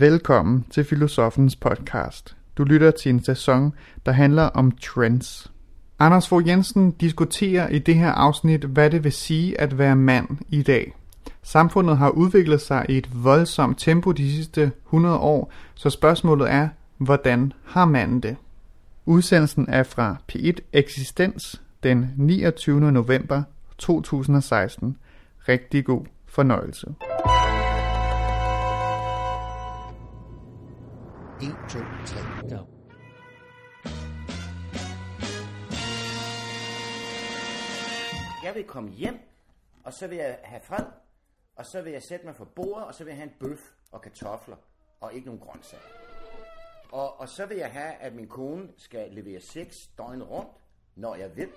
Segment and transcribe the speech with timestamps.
[0.00, 2.36] Velkommen til Filosofens podcast.
[2.58, 3.72] Du lytter til en sæson,
[4.06, 5.52] der handler om trends.
[5.98, 10.28] Anders Fogh Jensen diskuterer i det her afsnit, hvad det vil sige at være mand
[10.48, 10.96] i dag.
[11.42, 16.68] Samfundet har udviklet sig i et voldsomt tempo de sidste 100 år, så spørgsmålet er,
[16.98, 18.36] hvordan har manden det?
[19.06, 22.92] Udsendelsen er fra P1 Eksistens den 29.
[22.92, 23.42] november
[23.78, 24.96] 2016.
[25.48, 26.86] Rigtig god fornøjelse.
[31.42, 32.20] 1, 2, 3.
[32.48, 32.64] Go.
[38.44, 39.18] Jeg vil komme hjem,
[39.84, 40.84] og så vil jeg have fred,
[41.56, 43.60] og så vil jeg sætte mig for bordet, og så vil jeg have en bøf
[43.92, 44.56] og kartofler,
[45.00, 45.84] og ikke nogen grøntsager.
[46.92, 50.50] Og, og så vil jeg have, at min kone skal levere sex døgnet rundt,
[50.96, 51.48] når jeg vil.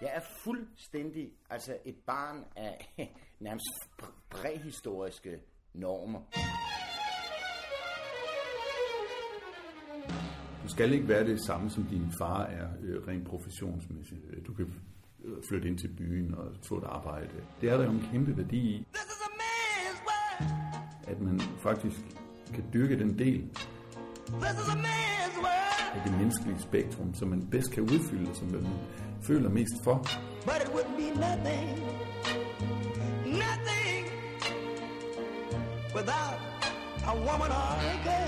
[0.00, 2.88] Jeg er fuldstændig altså et barn af
[3.40, 3.68] nærmest
[4.30, 5.40] præhistoriske
[5.72, 6.20] normer.
[10.66, 14.20] Du skal ikke være det samme, som din far er øh, rent professionsmæssigt.
[14.46, 14.74] Du kan
[15.24, 17.28] øh, flytte ind til byen og få et arbejde.
[17.60, 18.86] Det er der jo en kæmpe værdi i,
[21.06, 21.96] at man faktisk
[22.54, 23.44] kan dyrke den del
[25.94, 28.66] af det menneskelige spektrum, som man bedst kan udfylde, som man
[29.22, 29.96] føler mest for.
[30.44, 31.78] But it would be nothing,
[33.26, 34.04] nothing
[35.94, 36.38] without
[37.06, 38.25] a woman or a girl.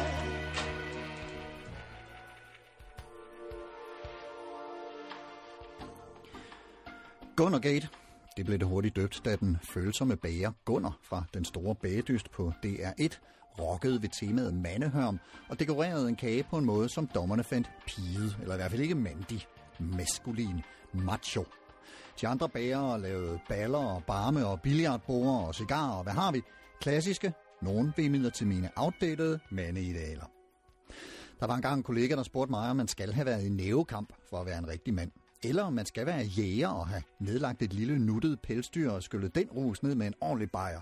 [7.39, 7.89] Gunnergate.
[8.37, 12.53] Det blev det hurtigt døbt, da den følsomme bager Gunner fra Den Store Bagedyst på
[12.67, 13.19] DR1
[13.59, 18.35] rockede ved temaet mandehørm og dekorerede en kage på en måde, som dommerne fandt pide,
[18.41, 19.47] eller i hvert fald ikke mandig,
[19.79, 21.45] maskulin, macho.
[22.21, 26.43] De andre bagere lavede baller og barme og billiardbord og cigarer og hvad har vi?
[26.81, 30.31] Klassiske, nogen vil til mine outdated mandeidealer.
[31.41, 34.13] Der var engang en kollega, der spurgte mig, om man skal have været i nævekamp
[34.31, 35.11] for at være en rigtig mand.
[35.43, 39.35] Eller om man skal være jæger og have nedlagt et lille nuttet pelsdyr og skyllet
[39.35, 40.81] den rus ned med en ordentlig bajer.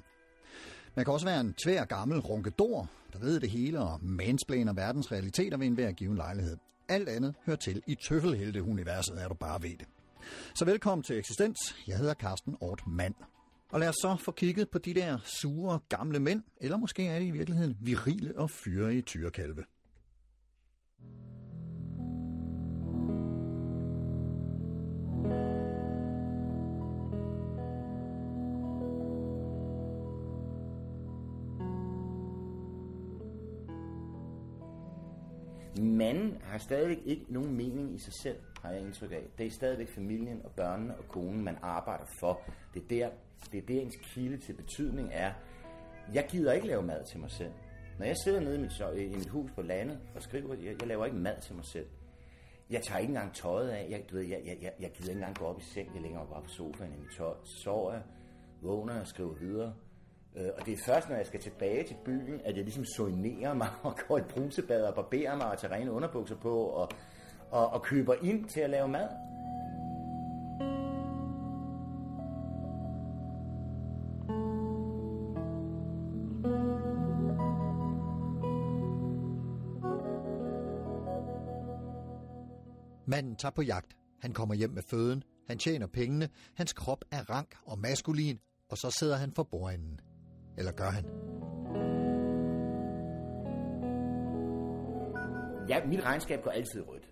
[0.95, 5.13] Man kan også være en tvær gammel runkedor, der ved det hele og mansplaner verdens
[5.13, 6.57] realiteter ved enhver given lejlighed.
[6.89, 9.87] Alt andet hører til i tøffelhelte-universet, er du bare ved det.
[10.55, 11.59] Så velkommen til Eksistens.
[11.87, 13.15] Jeg hedder Carsten Ort Mand.
[13.71, 17.19] Og lad os så få kigget på de der sure gamle mænd, eller måske er
[17.19, 19.65] de i virkeligheden virile og fyrige tyrekalve.
[35.97, 39.23] Manden har stadigvæk ikke nogen mening i sig selv, har jeg indtryk af.
[39.39, 42.41] Det er stadigvæk familien og børnene og konen, man arbejder for.
[42.75, 43.11] Det er der,
[43.53, 45.33] det er der ens kilde til betydning er.
[46.15, 47.53] Jeg gider ikke lave mad til mig selv.
[47.99, 50.89] Når jeg sidder nede i mit, i mit hus på landet og skriver, jeg, jeg
[50.89, 51.87] laver ikke mad til mig selv.
[52.71, 53.87] Jeg tager ikke engang tøjet af.
[53.91, 55.95] Jeg, du ved, jeg, jeg, jeg, jeg gider ikke engang gå op i seng.
[55.95, 57.35] Jeg lægger mig bare på sofaen i mit tøj.
[57.45, 58.03] Så sover jeg,
[58.63, 59.75] vågner og skriver videre.
[60.37, 63.55] Øh, Og det er først, når jeg skal tilbage til byen, at jeg ligesom soignerer
[63.55, 66.89] mig og går i brusebad og barberer mig og tager rene underbukser på og,
[67.51, 69.09] og, og køber ind til at lave mad.
[83.09, 83.97] Manden tager på jagt.
[84.21, 85.23] Han kommer hjem med føden.
[85.49, 86.29] Han tjener pengene.
[86.55, 88.41] Hans krop er rank og maskulin.
[88.69, 90.01] Og så sidder han for bordenden.
[90.59, 91.05] Eller gør han?
[95.69, 97.11] Ja, mit regnskab går altid rødt.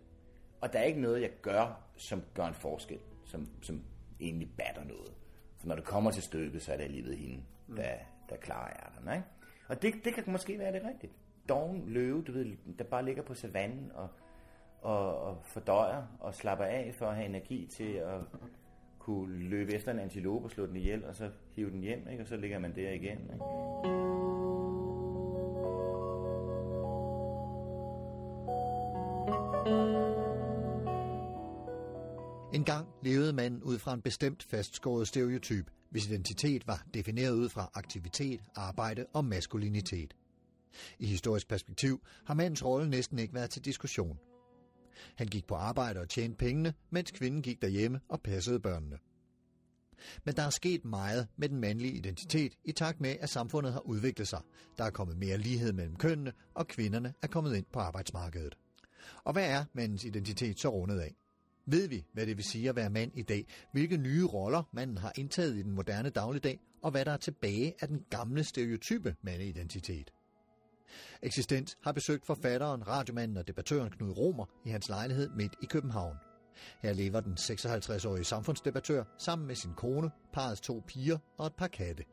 [0.60, 3.84] Og der er ikke noget, jeg gør, som gør en forskel, som, som
[4.20, 5.14] egentlig batter noget.
[5.56, 7.42] For når det kommer til stykket, så er det alligevel hende,
[7.76, 7.94] der,
[8.28, 9.14] der klarer ærterne.
[9.14, 9.26] Ikke?
[9.68, 11.12] Og det, det kan måske være det rigtigt.
[11.48, 14.08] Dogen løve, du ved, der bare ligger på savannen og,
[14.80, 18.20] og, og fordøjer og slapper af for at have energi til at
[19.04, 22.22] kunne løbe efter en antilope og slå den ihjel, og så hive den hjem, ikke?
[22.22, 23.18] og så ligger man der igen.
[23.18, 23.44] Ikke?
[32.54, 37.48] En gang levede manden ud fra en bestemt fastskåret stereotyp, hvis identitet var defineret ud
[37.48, 40.14] fra aktivitet, arbejde og maskulinitet.
[40.98, 44.18] I historisk perspektiv har mandens rolle næsten ikke været til diskussion.
[45.16, 48.98] Han gik på arbejde og tjente pengene, mens kvinden gik derhjemme og passede børnene.
[50.24, 53.80] Men der er sket meget med den mandlige identitet i takt med, at samfundet har
[53.80, 54.40] udviklet sig.
[54.78, 58.58] Der er kommet mere lighed mellem kønnene, og kvinderne er kommet ind på arbejdsmarkedet.
[59.24, 61.14] Og hvad er mandens identitet så rundet af?
[61.66, 63.46] Ved vi, hvad det vil sige at være mand i dag?
[63.72, 66.60] Hvilke nye roller manden har indtaget i den moderne dagligdag?
[66.82, 70.10] Og hvad der er tilbage af den gamle stereotype mandeidentitet?
[71.22, 76.16] Eksistens har besøgt forfatteren, radiomanden og debattøren Knud Romer i hans lejlighed midt i København.
[76.82, 81.68] Her lever den 56-årige samfundsdebattør sammen med sin kone, parets to piger og et par
[81.68, 82.04] katte.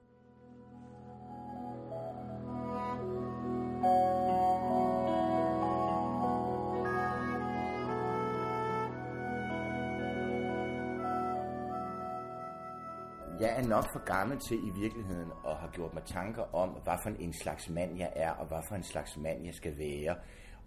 [13.52, 16.94] Jeg er nok for gammel til i virkeligheden at have gjort mig tanker om, hvad
[17.04, 20.16] for en slags mand jeg er, og hvad for en slags mand jeg skal være,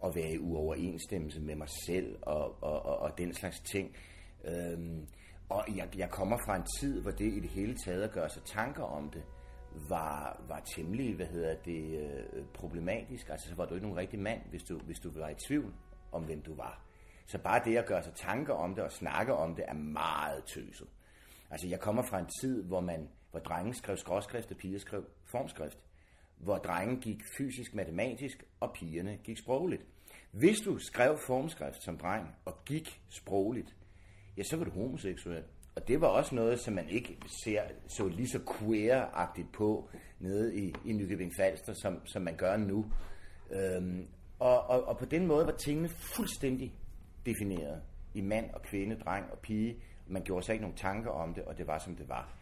[0.01, 3.97] og være i uoverensstemmelse med mig selv, og, og, og, og den slags ting.
[4.45, 5.07] Øhm,
[5.49, 8.29] og jeg, jeg kommer fra en tid, hvor det i det hele taget at gøre
[8.29, 9.23] sig tanker om det,
[9.89, 13.29] var, var temmelig, hvad hedder det, øh, problematisk.
[13.29, 15.75] Altså, så var du ikke nogen rigtig mand, hvis du, hvis du var i tvivl
[16.13, 16.83] om, hvem du var.
[17.27, 20.45] Så bare det at gøre sig tanker om det og snakke om det, er meget
[20.45, 20.89] tøset.
[21.55, 25.05] Altså, jeg kommer fra en tid, hvor man, hvor drenge skrev skråskrift, og piger skrev
[25.25, 25.79] formskrift.
[26.37, 29.87] Hvor drengen gik fysisk matematisk, og pigerne gik sprogligt.
[30.31, 33.77] Hvis du skrev formskrift som dreng, og gik sprogligt,
[34.37, 35.43] ja, så var du homoseksuel.
[35.77, 39.91] Og det var også noget, som man ikke ser så lige så queer-agtigt på
[40.21, 42.85] nede i, i Nykøbing Falster, som, som man gør nu.
[43.51, 44.07] Øhm,
[44.39, 46.75] og, og, og på den måde var tingene fuldstændig
[47.27, 47.83] defineret
[48.15, 49.77] i mand og kvinde, dreng og pige.
[50.07, 52.33] Man gjorde sig ikke nogen tanker om det, og det var som det var.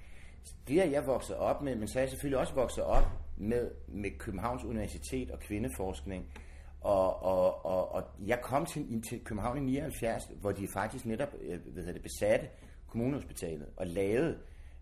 [0.68, 3.04] Det er jeg vokset op med, men så er jeg selvfølgelig også vokset op
[3.36, 6.32] med, med Københavns Universitet og kvindeforskning.
[6.80, 11.28] Og, og, og, og jeg kom til, til København i 79, hvor de faktisk netop
[11.40, 12.48] øh, hvad hedder det, besatte
[12.88, 14.38] kommunehospitalet og lavede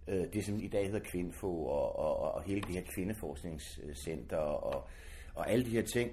[0.08, 4.88] øh, det, som i dag hedder Kvindfo og, og, og hele det her kvindeforskningscenter og,
[5.34, 6.10] og alle de her ting.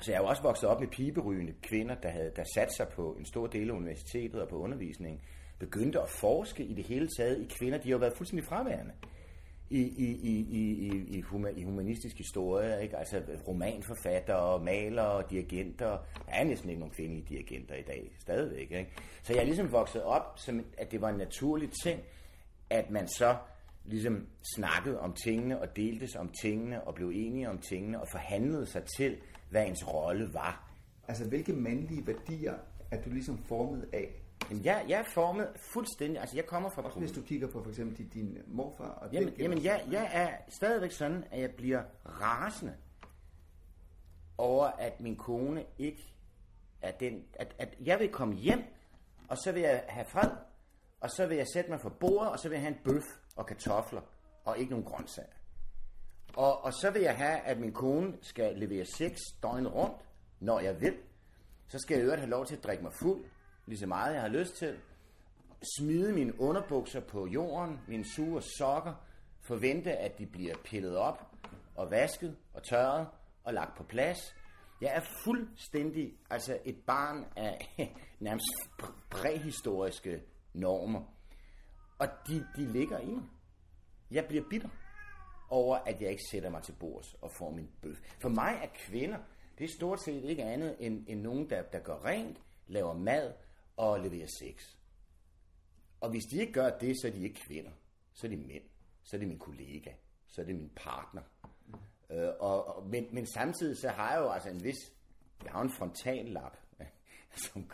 [0.00, 2.88] Så jeg er jo også vokset op med piberygende kvinder, der havde der sat sig
[2.88, 5.20] på en stor del af universitetet og på undervisningen,
[5.58, 7.78] begyndte at forske i det hele taget i kvinder.
[7.78, 8.92] De har jo været fuldstændig fraværende
[9.70, 10.86] i, i, i, i,
[11.16, 11.24] i,
[11.56, 12.96] i humanistisk historie, ikke?
[12.96, 15.88] altså romanforfattere, malere, dirigenter.
[16.26, 18.70] Der er næsten ikke nogen kvindelige dirigenter i dag, stadigvæk.
[18.70, 18.92] Ikke?
[19.22, 22.00] Så jeg er ligesom vokset op, som at det var en naturlig ting,
[22.70, 23.36] at man så
[23.84, 28.66] ligesom snakkede om tingene og deltes om tingene og blev enige om tingene og forhandlede
[28.66, 29.16] sig til,
[29.50, 30.70] hvad ens rolle var.
[31.08, 32.54] Altså, hvilke mandlige værdier
[32.90, 34.25] er du ligesom formet af?
[34.50, 36.82] Jamen, jeg, jeg er formet fuldstændig, altså jeg kommer fra...
[36.82, 39.84] Også hvis du kigger på for eksempel din, din morfar og Jamen, den jamen jeg,
[39.90, 42.76] jeg er stadigvæk sådan, at jeg bliver rasende
[44.38, 46.14] over, at min kone ikke
[46.82, 47.24] er den...
[47.34, 48.64] At, at jeg vil komme hjem,
[49.28, 50.30] og så vil jeg have fred,
[51.00, 53.04] og så vil jeg sætte mig for bordet, og så vil jeg have en bøf
[53.36, 54.00] og kartofler,
[54.44, 55.28] og ikke nogen grøntsager.
[56.36, 59.96] Og, og så vil jeg have, at min kone skal levere sex døgnet rundt,
[60.40, 60.96] når jeg vil.
[61.68, 63.24] Så skal jeg i øvrigt have lov til at drikke mig fuld,
[63.66, 64.78] lige så meget jeg har lyst til.
[65.78, 68.94] Smide mine underbukser på jorden, mine sure sokker,
[69.40, 71.22] forvente, at de bliver pillet op
[71.74, 73.08] og vasket og tørret
[73.44, 74.18] og lagt på plads.
[74.80, 77.58] Jeg er fuldstændig altså et barn af
[78.20, 78.46] nærmest
[79.10, 80.22] præhistoriske
[80.54, 81.02] normer.
[81.98, 83.24] Og de, de ligger i mig.
[84.10, 84.68] Jeg bliver bitter
[85.50, 87.96] over, at jeg ikke sætter mig til bords og får min bøf.
[88.22, 89.18] For mig er kvinder,
[89.58, 93.32] det er stort set ikke andet end, end nogen, der, der gør rent, laver mad
[93.76, 94.76] og leverer sex.
[96.00, 97.70] Og hvis de ikke gør det, så er de ikke kvinder.
[98.14, 98.62] Så er de mænd.
[99.02, 99.90] Så er det min kollega.
[100.26, 101.22] Så er det min partner.
[102.10, 104.92] Øh, og, og, men, men samtidig så har jeg jo altså en vis...
[105.44, 106.56] Jeg har en frontallap,
[107.44, 107.70] som,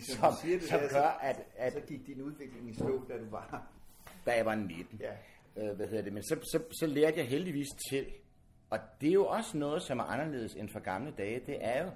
[0.00, 3.18] som, siger det, som der, gør, at, at Så gik din udvikling i stå, da
[3.18, 3.72] du var...
[4.26, 5.00] da jeg var 19.
[5.00, 5.16] Ja.
[5.56, 6.12] Øh, hvad hedder det?
[6.12, 8.06] Men så, så, så lærte jeg heldigvis til.
[8.70, 11.40] Og det er jo også noget, som er anderledes end for gamle dage.
[11.46, 11.90] Det er jo,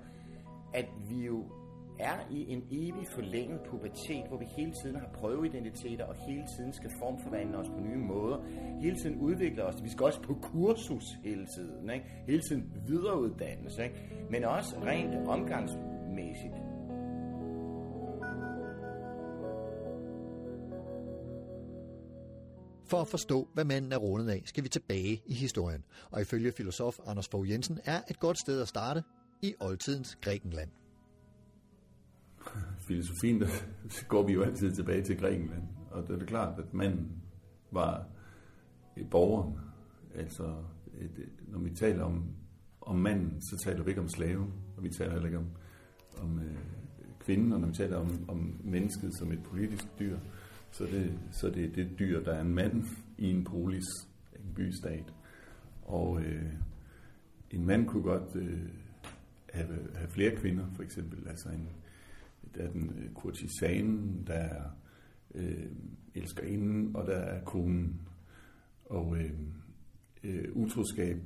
[0.75, 1.60] at vi jo
[2.01, 6.73] er i en evig forlænget pubertet, hvor vi hele tiden har prøveidentiteter, og hele tiden
[6.73, 8.39] skal formforvandle os på nye måder.
[8.81, 9.83] Hele tiden udvikle os.
[9.83, 11.91] Vi skal også på kursus hele tiden.
[11.91, 12.07] Ikke?
[12.27, 13.79] Hele tiden videreuddannes.
[13.79, 13.95] Ikke?
[14.31, 16.55] Men også rent omgangsmæssigt.
[22.91, 25.85] For at forstå, hvad manden er rundet af, skal vi tilbage i historien.
[26.11, 29.03] Og ifølge filosof Anders Fogh Jensen er et godt sted at starte
[29.43, 30.80] i oldtidens Grækenland
[32.91, 33.49] filosofien, der
[34.13, 35.63] går vi jo altid tilbage til Grækenland.
[35.91, 37.23] Og det er klart, at manden
[37.71, 38.07] var
[39.11, 39.59] borgeren.
[40.15, 40.55] Altså,
[41.01, 42.25] et, når vi taler om,
[42.81, 45.47] om manden, så taler vi ikke om slaven, og vi taler heller ikke om,
[46.23, 46.59] om øh,
[47.21, 50.19] kvinden, og når vi taler om, om mennesket som et politisk dyr,
[50.71, 52.85] så er det, så er det det dyr, der er en mand
[53.19, 53.87] i en polis,
[54.37, 55.15] en bystat.
[55.83, 56.53] Og øh,
[57.51, 58.61] en mand kunne godt øh,
[59.53, 61.29] have, have flere kvinder, for eksempel.
[61.29, 61.69] Altså en,
[62.55, 64.65] der er den øh, kurtisanen, der er
[65.35, 65.67] øh,
[66.15, 68.01] elskerinden, og der er konen.
[68.85, 69.33] Og øh,
[70.25, 71.17] øh, utroskab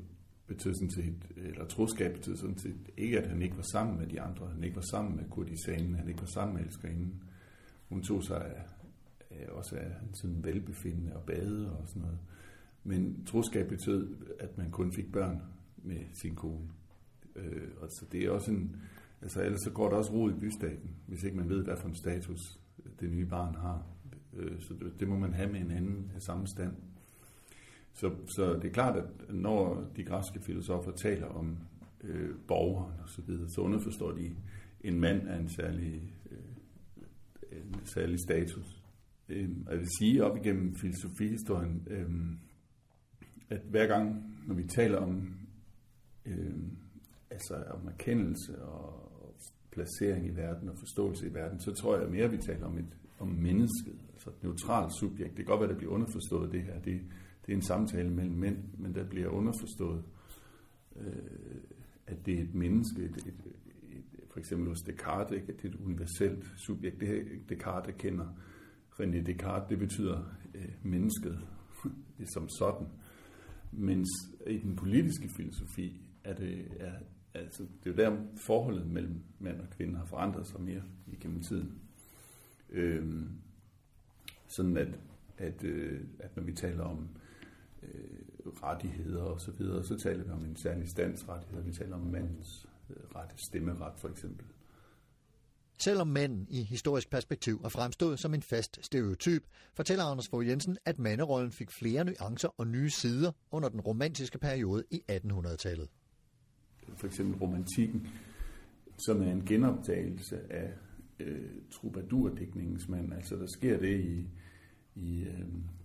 [0.46, 4.06] betød sådan set, eller troskab betød sådan set ikke, at han ikke var sammen med
[4.06, 7.22] de andre, han ikke var sammen med kurtisanen, han ikke var sammen med elskerinden.
[7.88, 8.62] Hun tog sig af,
[9.30, 12.18] af, også af sådan velbefindende og bade og sådan noget.
[12.84, 15.42] Men troskab betød, at man kun fik børn
[15.76, 16.68] med sin kone.
[17.36, 18.76] Øh, og så det er også en,
[19.24, 21.88] altså ellers så går der også rod i bystaten, hvis ikke man ved, hvad for
[21.88, 22.40] en status
[22.84, 23.86] øh, det nye barn har.
[24.36, 26.72] Øh, så det, må man have med en anden af samme stand.
[27.92, 31.58] Så, så det er klart, at når de græske filosofer taler om
[32.04, 34.36] øh, borgeren og så videre, så underforstår de
[34.80, 38.84] en mand af en særlig, øh, en særlig status.
[39.28, 42.10] Øh, og jeg vil sige op igennem filosofihistorien, øh,
[43.48, 45.34] at hver gang, når vi taler om,
[46.26, 46.54] øh,
[47.30, 49.03] altså om erkendelse og
[49.74, 52.78] placering i verden og forståelse i verden, så tror jeg mere, at vi taler om,
[52.78, 55.36] et, om mennesket, altså et neutralt subjekt.
[55.36, 56.80] Det kan godt være, at det bliver underforstået det her.
[56.80, 57.00] Det,
[57.46, 60.04] det er en samtale mellem mænd, men der bliver underforstået,
[60.96, 61.12] øh,
[62.06, 63.26] at det er et menneske, et, et,
[63.92, 65.52] et, for eksempel hos Descartes, ikke?
[65.52, 67.00] at det er et universelt subjekt.
[67.00, 68.26] Det her Descartes kender,
[69.00, 70.22] René Descartes, det betyder
[70.54, 71.38] øh, mennesket
[72.34, 72.86] som sådan.
[73.72, 74.08] Mens
[74.46, 76.92] i den politiske filosofi er det, er,
[77.34, 81.42] altså, det er jo der forholdet mellem mand og kvinde har forandret sig mere igennem
[81.42, 81.78] tiden.
[82.70, 83.28] Øhm,
[84.46, 84.88] sådan at,
[85.38, 87.08] at, øh, at når vi taler om
[87.82, 91.62] øh, rettigheder og så videre, så taler vi om en særlig standsrettighed.
[91.62, 94.46] Vi taler om mandens øh, ret, stemmeret for eksempel.
[95.78, 100.78] Selvom mænd i historisk perspektiv er fremstået som en fast stereotyp, fortæller Anders Fogh Jensen,
[100.84, 105.88] at manderollen fik flere nuancer og nye sider under den romantiske periode i 1800-tallet.
[106.96, 108.08] For eksempel romantikken,
[108.96, 110.72] som er en genoptagelse af
[111.20, 113.12] øh, troubadourdækningens mand.
[113.12, 114.28] Altså der sker det i,
[114.94, 115.24] i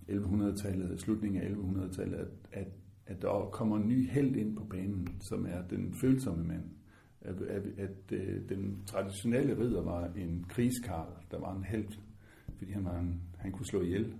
[0.10, 2.68] øh, 1100-tallet, slutningen af 1100-tallet, at, at,
[3.06, 6.64] at der kommer en ny held ind på banen, som er den følsomme mand
[7.22, 11.88] at, at, at øh, den traditionelle ridder var en krigskarl, der var en held,
[12.58, 14.14] fordi han, var en, han kunne slå ihjel.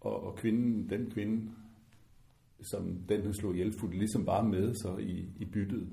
[0.00, 1.50] Og, og kvinden, den kvinde,
[2.60, 5.88] som den han slog ihjel, fulgte ligesom bare med så i, i byttet.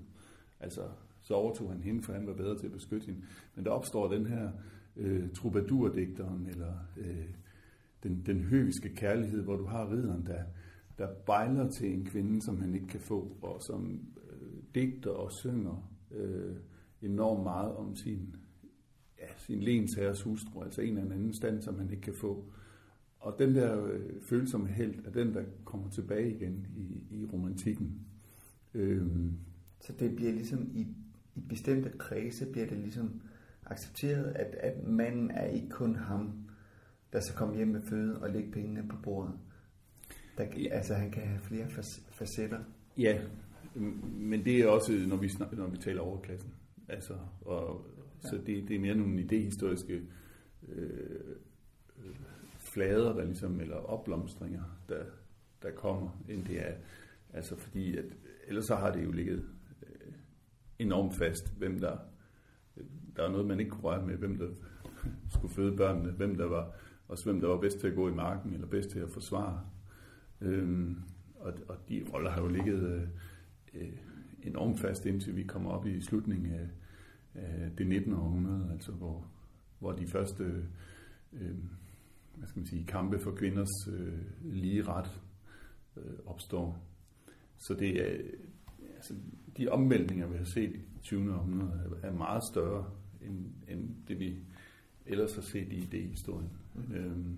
[0.62, 0.82] Altså,
[1.22, 3.22] så overtog han hende, for han var bedre til at beskytte hende.
[3.56, 4.52] Men der opstår den her
[4.96, 7.30] øh, troubadourdigteren, eller øh,
[8.04, 10.44] den, den høviske kærlighed, hvor du har ridderen, der,
[10.98, 14.02] der bejler til en kvinde, som han ikke kan få, og som
[14.32, 16.56] øh, digter og synger øh,
[17.02, 18.36] enormt meget om sin,
[19.20, 22.46] ja, sin lensherres hustru, altså en eller anden stand, som han ikke kan få.
[23.20, 28.00] Og den der øh, følsomme held er den, der kommer tilbage igen i, i romantikken.
[28.74, 29.08] Øh,
[29.82, 30.88] så det bliver ligesom i,
[31.36, 33.22] i bestemte kredse, bliver det ligesom
[33.66, 36.50] accepteret, at, at manden er ikke kun ham,
[37.14, 39.34] der skal komme hjem med føde og lægge pengene på bordet.
[40.38, 41.70] Der, altså han kan have flere
[42.12, 42.60] facetter.
[42.98, 43.22] Ja,
[44.04, 46.54] men det er også, når vi, snakker, når vi taler overklassen.
[46.88, 47.86] Altså, og,
[48.24, 48.30] ja.
[48.30, 50.02] Så det, det er mere nogle idehistoriske
[50.68, 51.36] øh,
[52.58, 55.04] flader, der ligesom, eller opblomstringer, der,
[55.64, 56.74] der kommer, end det er.
[57.34, 58.06] Altså fordi, at,
[58.48, 59.46] ellers så har det jo ligget
[60.82, 61.98] enormt fast, hvem der,
[63.16, 64.48] der var noget, man ikke kunne røre med, hvem der
[65.30, 66.72] skulle føde børnene, hvem der var,
[67.08, 69.62] også hvem der var bedst til at gå i marken, eller bedst til at forsvare.
[70.42, 70.96] Øhm,
[71.36, 73.10] og, og de roller har jo ligget
[73.74, 73.90] øh,
[74.44, 76.68] enormt fast, indtil vi kommer op i slutningen af,
[77.36, 78.14] af det 19.
[78.14, 79.28] århundrede, altså hvor,
[79.80, 80.64] hvor de første
[81.34, 81.56] øh,
[82.36, 85.22] hvad skal man sige, kampe for kvinders øh, lige ret
[85.98, 86.84] øh, opstår.
[87.58, 88.18] Så det er,
[88.96, 89.14] altså,
[89.58, 91.36] de omvæltninger, vi har set i 20.
[91.36, 92.86] århundrede, er meget større
[93.22, 94.36] end, end det, vi
[95.06, 96.50] ellers har set i idéhistorien.
[96.74, 96.96] Mm.
[96.96, 97.38] Øhm,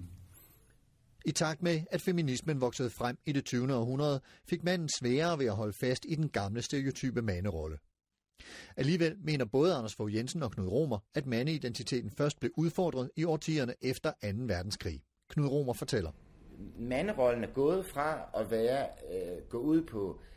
[1.25, 3.75] i takt med, at feminismen voksede frem i det 20.
[3.75, 7.77] århundrede, fik manden sværere ved at holde fast i den gamle stereotype manderolle.
[8.77, 13.23] Alligevel mener både Anders Fogh Jensen og Knud Romer, at mandeidentiteten først blev udfordret i
[13.23, 14.27] årtierne efter 2.
[14.33, 15.01] verdenskrig.
[15.29, 16.11] Knud Romer fortæller.
[16.79, 20.32] Manderollen er gået fra at være, øh, gå ud på øh,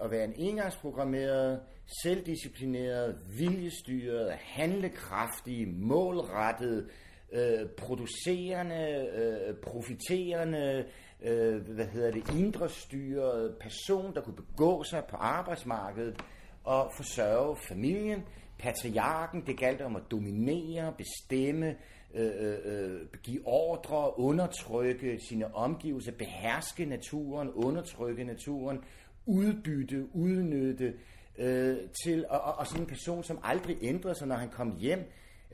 [0.00, 1.60] at være en engangsprogrammeret,
[2.02, 6.88] selvdisciplineret, viljestyret, handlekraftig, målrettet,
[7.32, 10.84] øh, producerende, øh, profiterende,
[11.22, 16.20] øh, hvad hedder det, indre styret person, der kunne begå sig på arbejdsmarkedet
[16.64, 18.24] og forsørge familien.
[18.58, 21.76] Patriarken, det galt om at dominere, bestemme,
[22.14, 28.84] øh, øh, øh give ordre, undertrykke sine omgivelser, beherske naturen, undertrykke naturen,
[29.28, 30.94] udbytte, udnytte,
[31.38, 34.76] øh, til, og, og, og sådan en person, som aldrig ændrede sig, når han kom
[34.78, 34.98] hjem,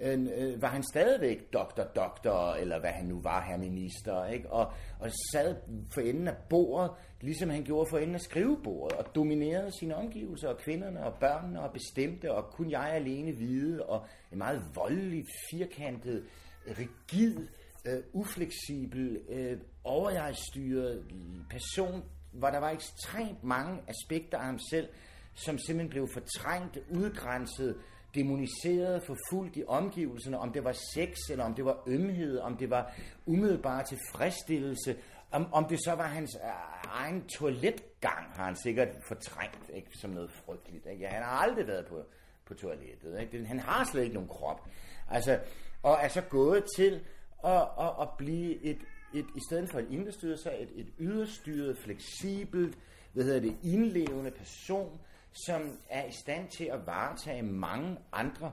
[0.02, 4.50] øh, øh var han stadigvæk doktor, doktor, eller hvad han nu var, her minister, ikke?
[4.50, 5.56] Og, og sad
[5.94, 6.90] for enden af bordet,
[7.20, 11.60] ligesom han gjorde for enden af skrivebordet, og dominerede sine omgivelser, og kvinderne, og børnene,
[11.60, 16.24] og bestemte, og kun jeg alene vide, og en meget voldelig, firkantet,
[16.66, 17.36] rigid,
[17.84, 21.04] øh, ufleksibel, øh, overjegstyret
[21.50, 22.02] person,
[22.34, 24.88] hvor der var ekstremt mange aspekter af ham selv,
[25.34, 27.76] som simpelthen blev fortrængt, udgrænset,
[28.14, 32.70] demoniseret, forfulgt i omgivelserne, om det var sex, eller om det var ømhed, om det
[32.70, 32.94] var
[33.26, 34.96] umiddelbar tilfredsstillelse,
[35.30, 36.50] om, om det så var hans øh,
[36.84, 40.86] egen toiletgang, har han sikkert fortrængt ikke, som noget frygteligt.
[40.92, 41.06] Ikke?
[41.06, 42.02] Han har aldrig været på,
[42.46, 43.20] på toilettet.
[43.20, 43.46] Ikke?
[43.46, 44.68] Han har slet ikke nogen krop.
[45.10, 45.40] Altså,
[45.82, 47.00] og er så gået til
[47.44, 48.78] at, at, at blive et,
[49.14, 52.78] et, i stedet for et indrestyret, så et, et yderstyret, fleksibelt,
[53.12, 55.00] hvad hedder det, indlevende person,
[55.32, 58.52] som er i stand til at varetage mange andre,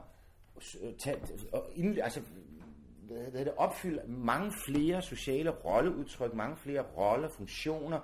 [0.82, 1.16] øh, tage,
[1.52, 2.20] og ind, altså,
[3.06, 8.00] hvad hedder det, opfylde mange flere sociale rolleudtryk, mange flere roller, funktioner,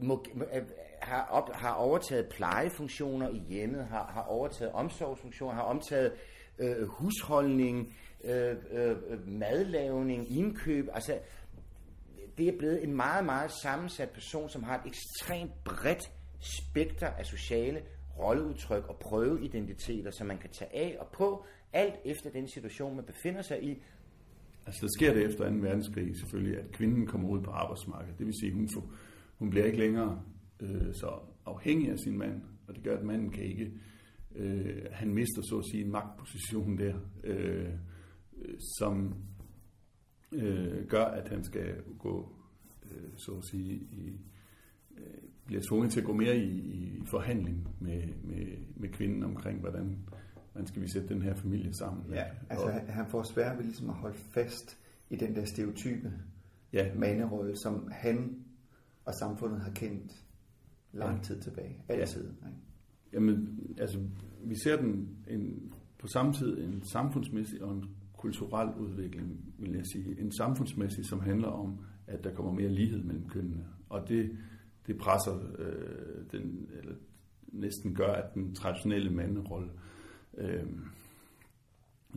[0.00, 0.62] må, må, øh,
[1.02, 6.12] har, op, har overtaget plejefunktioner i hjemmet, har, har overtaget omsorgsfunktioner, har omtaget
[6.58, 10.88] øh, husholdning, øh, øh, øh madlavning, indkøb.
[10.92, 11.18] Altså,
[12.40, 17.26] det er blevet en meget, meget sammensat person, som har et ekstremt bredt spekter af
[17.26, 17.82] sociale
[18.18, 23.04] rolleudtryk og prøveidentiteter, som man kan tage af og på, alt efter den situation, man
[23.04, 23.82] befinder sig i.
[24.66, 25.56] Altså, der sker det efter 2.
[25.56, 28.18] verdenskrig selvfølgelig, at kvinden kommer ud på arbejdsmarkedet.
[28.18, 28.92] Det vil sige, hun, får,
[29.38, 30.22] hun bliver ikke længere
[30.60, 33.72] øh, så afhængig af sin mand, og det gør, at manden kan ikke,
[34.36, 36.94] øh, han mister så at sige en magtposition der,
[37.24, 37.64] øh,
[38.44, 39.14] øh som
[40.32, 42.32] øh, gør, at han skal gå,
[42.90, 44.20] øh, så at sige, i,
[44.96, 45.04] øh,
[45.46, 48.46] bliver tvunget til at gå mere i, i forhandling med, med,
[48.76, 49.98] med kvinden omkring, hvordan,
[50.52, 52.12] hvordan skal vi sætte den her familie sammen.
[52.12, 54.78] Ja, altså og, han får svært ved ligesom at holde fast
[55.10, 56.12] i den der stereotype
[56.72, 56.94] ja.
[56.94, 58.44] manderolle, som han
[59.04, 60.12] og samfundet har kendt
[60.92, 61.22] lang Ja.
[61.22, 61.84] tid tilbage.
[61.88, 62.24] Altid.
[62.42, 62.48] Ja.
[63.12, 64.00] Jamen, altså,
[64.44, 67.84] vi ser den en, på samme tid en samfundsmæssig og en
[68.20, 70.20] kulturel udvikling, vil jeg sige.
[70.20, 73.64] En samfundsmæssig, som handler om, at der kommer mere lighed mellem kønnene.
[73.88, 74.38] Og det,
[74.86, 76.94] det presser øh, den, eller
[77.52, 79.70] næsten gør, at den traditionelle manderolle,
[80.38, 80.66] øh,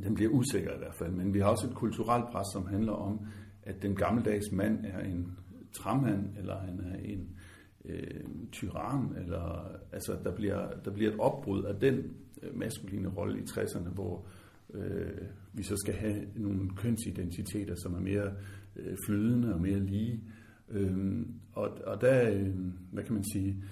[0.04, 1.12] den bliver usikker i hvert fald.
[1.12, 3.28] Men vi har også et kulturelt pres, som handler om,
[3.64, 5.38] at den gammeldags mand er en
[5.74, 7.40] tramhand, eller han er en
[7.86, 13.40] øh, tyran, eller altså der bliver, der bliver et opbrud af den øh, maskuline rolle
[13.40, 14.43] i 60'erne, hvor øh,
[14.74, 18.34] øh, vi så skal have nogle kønsidentiteter, som er mere
[18.76, 20.24] øh, flydende og mere lige.
[20.70, 22.56] Øh, og, og der, øh,
[22.92, 23.64] hvad kan man sige,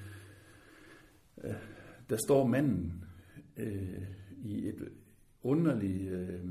[1.43, 1.53] øh,
[2.09, 3.03] der står manden
[3.57, 4.01] øh,
[4.43, 4.89] i et
[5.43, 6.45] underligt, øh,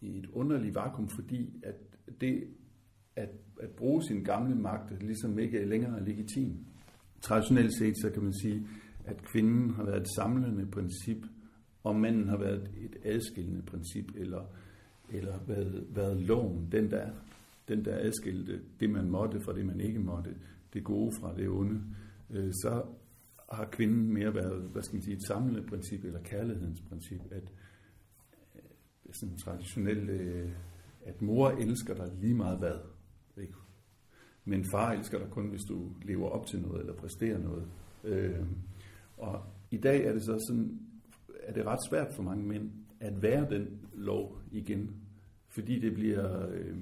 [0.00, 1.74] i et underligt vakuum, fordi at
[2.20, 2.44] det
[3.16, 3.28] at,
[3.60, 6.56] at bruge sin gamle magt ligesom ikke længere er legitim.
[7.20, 8.66] Traditionelt set, så kan man sige,
[9.04, 11.26] at kvinden har været et samlende princip,
[11.84, 14.44] om manden har været et adskillende princip, eller,
[15.12, 17.10] eller været, været loven, den der,
[17.68, 20.34] den der adskilte det, man måtte fra det, man ikke måtte,
[20.74, 21.82] det gode fra det onde.
[22.30, 22.82] Øh, så
[23.52, 27.52] har kvinden mere været, hvad skal man sige, et samlende princip, eller kærlighedens princip, at
[28.54, 28.62] øh,
[29.12, 30.50] sådan traditionelt, øh,
[31.04, 32.78] at mor elsker dig lige meget hvad.
[33.36, 33.54] Ikke?
[34.44, 37.66] Men far elsker dig kun, hvis du lever op til noget, eller præsterer noget.
[38.04, 38.46] Øh,
[39.16, 40.80] og i dag er det så sådan,
[41.50, 44.90] er det ret svært for mange mænd, at være den lov igen.
[45.48, 46.76] Fordi det bliver, øh,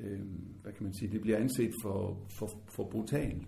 [0.00, 0.20] øh,
[0.62, 3.42] hvad kan man sige, det bliver anset for, for, for brutalt.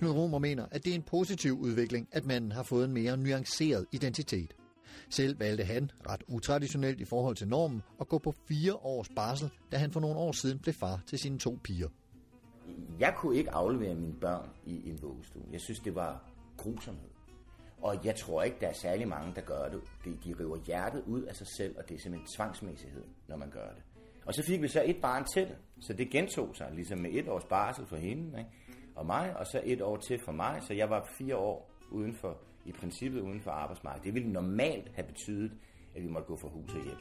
[0.00, 3.16] Knud Romer mener, at det er en positiv udvikling, at manden har fået en mere
[3.16, 4.56] nuanceret identitet.
[5.10, 9.50] Selv valgte han, ret utraditionelt i forhold til normen, at gå på fire års barsel,
[9.72, 11.88] da han for nogle år siden blev far til sine to piger.
[13.00, 15.42] Jeg kunne ikke aflevere mine børn i en vuggestue.
[15.52, 17.10] Jeg synes, det var grusomhed.
[17.82, 19.80] Og jeg tror ikke, der er særlig mange, der gør det.
[20.04, 23.50] De, de river hjertet ud af sig selv, og det er simpelthen tvangsmæssighed, når man
[23.50, 23.82] gør det.
[24.26, 25.48] Og så fik vi så et barn til,
[25.80, 28.50] så det gentog sig, ligesom med et års barsel for hende ikke?
[28.96, 32.14] Og mig, og så et år til for mig, så jeg var fire år uden
[32.14, 34.04] for, i princippet uden for arbejdsmarkedet.
[34.04, 35.52] Det ville normalt have betydet,
[35.96, 36.96] at vi måtte gå fra hus og hjem.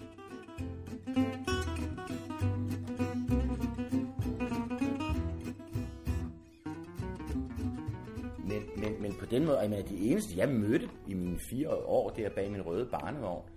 [8.48, 11.70] Men, men, men på den måde, jeg mener, de eneste, jeg mødte i mine fire
[11.70, 13.50] år der bag min røde barnevogn,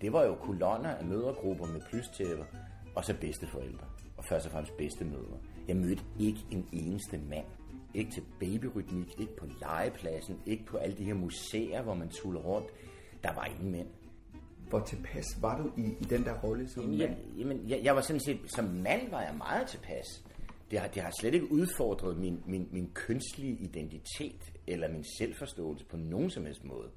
[0.00, 2.44] det var jo kolonner af mødergrupper med plystæpper,
[2.94, 3.86] og så bedsteforældre,
[4.16, 5.38] og først og fremmest bedstemødre.
[5.68, 7.46] Jeg mødte ikke en eneste mand.
[7.96, 12.40] Ikke til babyrytmik, ikke på legepladsen, ikke på alle de her museer, hvor man tuller
[12.40, 12.68] rundt.
[13.22, 13.86] Der var ingen mænd.
[14.68, 17.10] Hvor tilpas var du i, i den der rolle som Jamen, mand?
[17.10, 20.24] jeg, jamen, jeg, jeg var sådan set, som mand var jeg meget tilpas.
[20.70, 25.84] Det har, det har slet ikke udfordret min, min, min kønslige identitet eller min selvforståelse
[25.84, 26.90] på nogen som helst måde.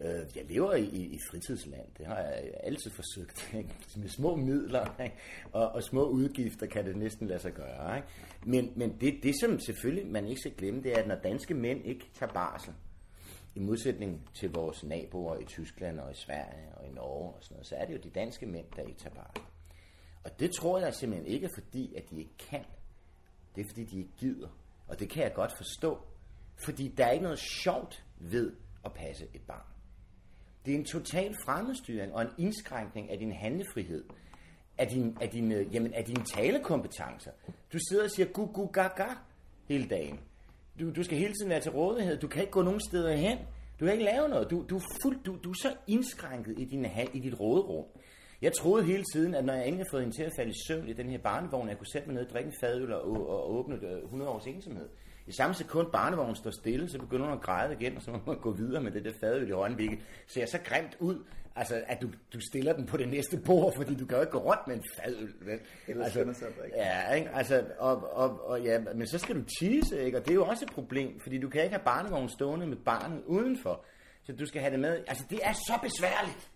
[0.00, 3.50] Øh, Jeg lever i, i, i fritidsland, det har jeg altid forsøgt.
[3.58, 3.74] Ikke?
[3.96, 5.16] Med små midler ikke?
[5.52, 7.96] Og, og små udgifter kan det næsten lade sig gøre.
[7.96, 8.08] Ikke?
[8.46, 11.54] Men, men det, det, som selvfølgelig man ikke skal glemme, det er, at når danske
[11.54, 12.74] mænd ikke tager barsel,
[13.54, 17.54] i modsætning til vores naboer i Tyskland og i Sverige og i Norge og sådan
[17.54, 19.42] noget, så er det jo de danske mænd, der ikke tager barsel.
[20.24, 22.64] Og det tror jeg simpelthen ikke er fordi, at de ikke kan.
[23.54, 24.48] Det er fordi, de ikke gider.
[24.86, 25.98] Og det kan jeg godt forstå.
[26.64, 28.52] Fordi der er ikke noget sjovt ved
[28.84, 29.71] at passe et barn.
[30.66, 34.04] Det er en total fremmedstyring og en indskrænkning af din handlefrihed.
[34.78, 37.30] Af, din, af, din, øh, jamen, af dine talekompetencer.
[37.72, 39.08] Du sidder og siger gu gu ga ga
[39.68, 40.20] hele dagen.
[40.80, 42.18] Du, du skal hele tiden være til rådighed.
[42.18, 43.38] Du kan ikke gå nogen steder hen.
[43.80, 44.50] Du kan ikke lave noget.
[44.50, 47.84] Du, du, er, fuld, du, du er så indskrænket i, din, i dit råderum.
[48.42, 50.54] Jeg troede hele tiden, at når jeg endelig havde fået hende til at falde i
[50.66, 53.02] søvn i den her barnevogn, at jeg kunne sætte mig ned, drikke en fadøl og,
[53.10, 54.88] og, og åbne øh, 100 års ensomhed.
[55.26, 58.18] I samme sekund barnevognen står stille, så begynder hun at græde igen, og så må
[58.26, 61.24] man gå videre med det der fadøl i hånden, hvilket ser så grimt ud,
[61.56, 64.32] altså at du, du stiller den på det næste bord, fordi du kan jo ikke
[64.32, 65.34] gå rundt med en fadøl.
[65.40, 65.58] Vel?
[65.88, 66.76] Ellers altså, at drikke.
[66.76, 67.30] Ja, ikke?
[67.30, 70.18] Altså, og, og, og, ja, men så skal du tisse, ikke?
[70.18, 72.76] Og det er jo også et problem, fordi du kan ikke have barnevognen stående med
[72.76, 73.84] barnet udenfor.
[74.24, 75.04] Så du skal have det med.
[75.08, 76.50] Altså, det er så besværligt.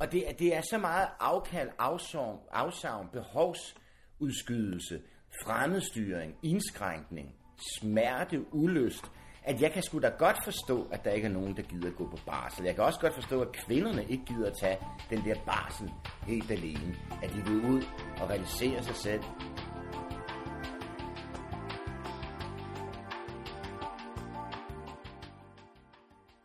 [0.00, 5.00] Og det, er- det er så meget afkald, afsavn, afsavn behovsudskydelse,
[5.44, 7.34] fremmedstyring, indskrænkning,
[7.80, 9.04] smerte, ulyst,
[9.44, 11.96] at jeg kan sgu da godt forstå, at der ikke er nogen, der gider at
[11.96, 12.64] gå på barsel.
[12.64, 14.78] Jeg kan også godt forstå, at kvinderne ikke gider at tage
[15.10, 15.90] den der barsel
[16.26, 16.96] helt alene.
[17.22, 17.82] At de vil ud
[18.20, 19.22] og realisere sig selv.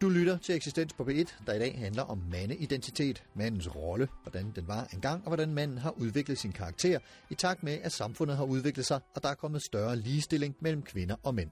[0.01, 4.51] Du lytter til Eksistens på B1, der i dag handler om mandeidentitet, mandens rolle, hvordan
[4.55, 8.38] den var engang, og hvordan manden har udviklet sin karakter, i takt med, at samfundet
[8.38, 11.49] har udviklet sig, og der er kommet større ligestilling mellem kvinder og mænd.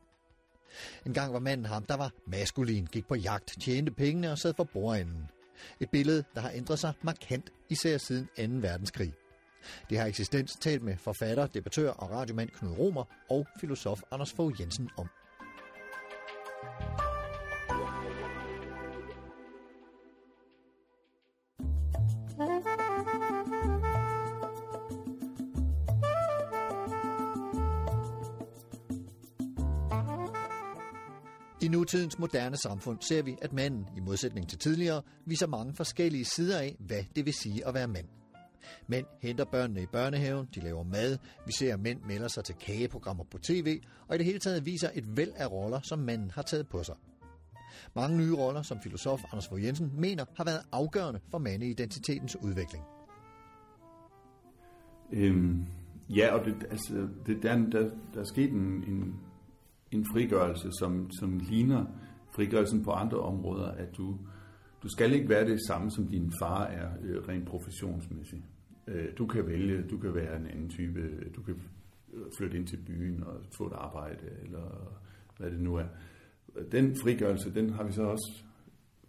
[1.06, 4.54] En gang var manden ham, der var maskulin, gik på jagt, tjente pengene og sad
[4.54, 5.24] for bordenden.
[5.80, 8.28] Et billede, der har ændret sig markant, især siden
[8.62, 8.68] 2.
[8.68, 9.14] verdenskrig.
[9.90, 14.62] Det har eksistens talt med forfatter, debattør og radiomand Knud Romer og filosof Anders Fogh
[14.62, 15.10] Jensen om.
[31.86, 36.60] Nutidens moderne samfund ser vi, at manden, i modsætning til tidligere, viser mange forskellige sider
[36.60, 38.06] af, hvad det vil sige at være mand.
[38.88, 42.56] Mænd henter børnene i børnehaven, de laver mad, vi ser at mænd melder sig til
[42.56, 46.32] kageprogrammer på tv, og i det hele taget viser et væld af roller, som manden
[46.32, 46.96] har taget på sig.
[47.96, 52.84] Mange nye roller, som filosof Anders Fogh Jensen mener, har været afgørende for mandeidentitetens udvikling.
[55.12, 55.66] Øhm,
[56.10, 59.16] ja, og det, altså, det, der, der, der er sket en, en,
[59.92, 61.86] en frigørelse, som, som ligner
[62.36, 64.18] frigørelsen på andre områder, at du,
[64.84, 68.44] du skal ikke være det samme, som din far er øh, rent professionsmæssigt.
[68.88, 71.56] Øh, du kan vælge, du kan være en anden type, du kan
[72.38, 74.96] flytte ind til byen og få et arbejde, eller
[75.38, 75.86] hvad det nu er.
[76.72, 78.44] Den frigørelse, den har vi så også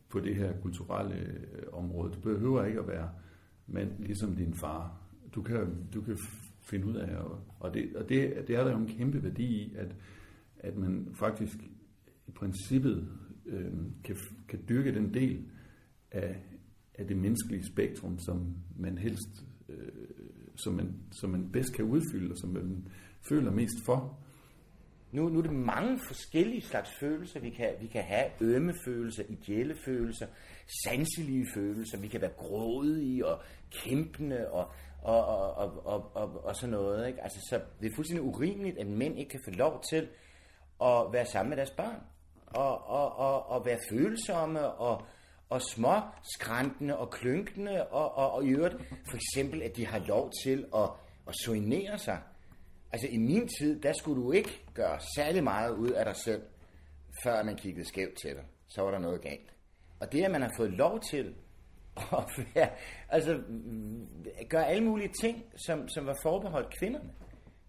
[0.08, 2.12] på det her kulturelle øh, område.
[2.12, 3.10] Du behøver ikke at være
[3.66, 4.98] mand ligesom din far.
[5.34, 6.18] Du kan, du kan
[6.62, 9.46] finde ud af, og, og, det, og det, det er der jo en kæmpe værdi
[9.46, 9.94] i, at,
[10.60, 11.56] at man faktisk
[12.26, 13.08] i princippet
[13.46, 13.72] øh,
[14.04, 14.16] kan,
[14.48, 15.44] kan dyrke den del
[16.10, 16.36] af,
[16.94, 19.88] af det menneskelige spektrum, som man helst, øh,
[20.56, 22.88] som, man, som man bedst kan udfylde, og som man
[23.28, 24.18] føler mest for.
[25.12, 28.26] Nu, nu er det mange forskellige slags følelser, vi kan, vi kan have.
[28.40, 30.26] Ømme følelser, ideelle følelser,
[30.84, 32.00] sanselige følelser.
[32.00, 34.70] Vi kan være grådige og kæmpende og,
[35.02, 37.06] og, og, og, og, og, og sådan noget.
[37.08, 37.22] Ikke?
[37.22, 40.08] Altså, så det er fuldstændig urimeligt, at mænd ikke kan få lov til
[40.82, 42.02] at være sammen med deres børn.
[42.46, 45.02] Og, og, og, og være følsomme og,
[45.48, 46.00] og små
[46.34, 47.86] skræntende og klynkende.
[47.86, 48.74] Og, og, og i øvrigt
[49.10, 50.90] for eksempel, at de har lov til at,
[51.28, 52.22] at soinere sig.
[52.92, 56.42] Altså i min tid, der skulle du ikke gøre særlig meget ud af dig selv,
[57.24, 58.44] før man kiggede skævt til dig.
[58.68, 59.54] Så var der noget galt.
[60.00, 61.34] Og det, at man har fået lov til
[61.96, 62.68] at være,
[63.08, 63.42] altså,
[64.48, 67.10] gøre alle mulige ting, som, som var forbeholdt kvinderne,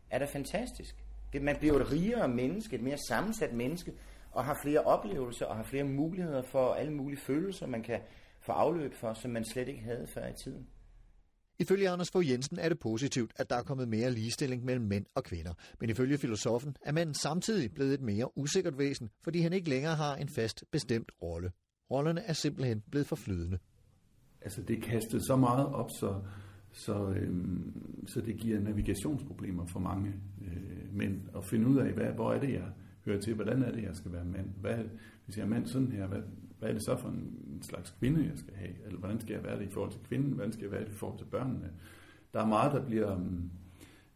[0.10, 0.96] er da fantastisk.
[1.34, 3.94] Det, man bliver et rigere menneske, et mere sammensat menneske,
[4.32, 8.00] og har flere oplevelser og har flere muligheder for alle mulige følelser, man kan
[8.42, 10.68] få afløb for, som man slet ikke havde før i tiden.
[11.60, 15.06] Ifølge Anders Fogh Jensen er det positivt, at der er kommet mere ligestilling mellem mænd
[15.16, 15.54] og kvinder.
[15.80, 19.96] Men ifølge filosofen er manden samtidig blevet et mere usikkert væsen, fordi han ikke længere
[19.96, 21.52] har en fast bestemt rolle.
[21.92, 23.60] Rollerne er simpelthen blevet for flydende.
[24.42, 26.22] Altså det er kastet så meget op, så,
[26.78, 32.06] så, øhm, så det giver navigationsproblemer for mange øh, mænd at finde ud af, hvad,
[32.06, 32.70] hvor er det, jeg
[33.06, 34.50] hører til, hvordan er det, jeg skal være mand.
[34.62, 34.78] Hvad,
[35.26, 36.22] hvis jeg er mand sådan her, hvad,
[36.60, 38.86] hvad er det så for en slags kvinde, jeg skal have?
[38.86, 40.32] Eller hvordan skal jeg være det i forhold til kvinden?
[40.32, 41.72] Hvordan skal jeg være det i forhold til børnene?
[42.34, 43.16] Der er meget, der bliver...
[43.16, 43.52] Øhm,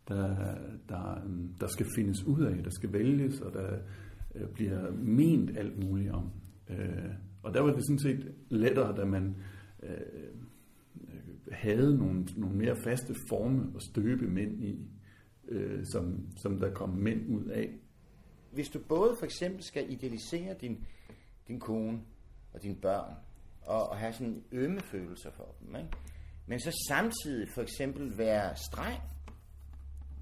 [0.07, 0.55] der,
[0.89, 3.77] der, øhm, der skal findes ud af, der skal vælges, og der
[4.35, 6.31] øh, bliver ment alt muligt om.
[6.69, 7.11] Øh,
[7.43, 9.35] og der var det sådan set lettere, da man
[9.83, 9.97] øh,
[11.51, 14.87] havde nogle, nogle mere faste forme at støbe mænd i,
[15.47, 17.69] øh, som, som der kom mænd ud af.
[18.51, 20.85] Hvis du både for eksempel skal idealisere din,
[21.47, 22.01] din kone
[22.53, 23.13] og dine børn,
[23.61, 25.89] og, og have sådan ømme følelser for dem, ikke?
[26.47, 29.01] men så samtidig for eksempel være streng,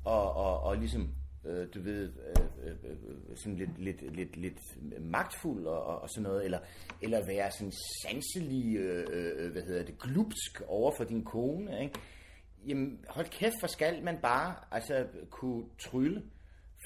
[0.05, 1.09] og, og, og ligesom,
[1.45, 4.59] øh, du ved, øh, øh, øh, sådan lidt, lidt, lidt, lidt
[5.01, 6.59] magtfuld og, og, og sådan noget, eller,
[7.01, 11.99] eller være sådan sanselig, øh, øh, hvad hedder det, glupsk over for din kone, ikke?
[12.67, 16.23] Jamen, hold kæft, for skal man bare altså, kunne trylle.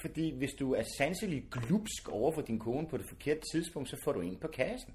[0.00, 3.96] Fordi hvis du er sanselig glupsk over for din kone på det forkerte tidspunkt, så
[4.04, 4.94] får du en på kassen.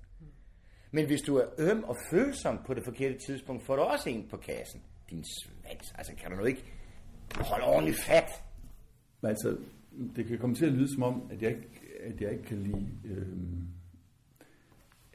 [0.91, 4.28] Men hvis du er øm og følsom på det forkerte tidspunkt, får du også en
[4.30, 4.84] på kassen.
[5.10, 5.93] Din svans.
[5.98, 6.63] Altså, kan du nu ikke
[7.36, 8.43] holde ordentligt fat?
[9.21, 9.58] Men altså,
[10.15, 12.63] det kan komme til at lyde som om, at jeg ikke, at jeg ikke kan
[12.63, 13.27] lide, øh,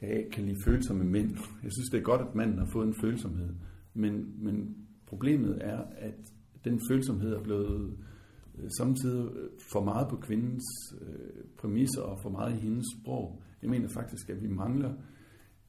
[0.01, 1.29] jeg ikke kan lide følsomme mænd.
[1.63, 3.49] Jeg synes, det er godt, at manden har fået en følsomhed.
[3.93, 6.15] Men, men problemet er, at
[6.63, 7.97] den følsomhed er blevet
[8.57, 10.63] øh, samtidig øh, for meget på kvindens
[11.01, 13.41] øh, præmisser og for meget i hendes sprog.
[13.61, 14.93] Jeg mener faktisk, at vi mangler